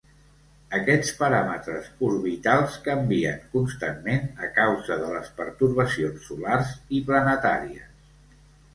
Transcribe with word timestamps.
Aquests 0.77 1.11
paràmetres 1.19 1.89
orbitals 2.07 2.79
canvien 2.89 3.45
constantment 3.53 4.27
a 4.49 4.51
causa 4.59 5.01
de 5.05 5.13
les 5.15 5.33
pertorbacions 5.39 6.29
solars 6.33 6.77
i 7.01 7.07
planetàries. 7.13 8.07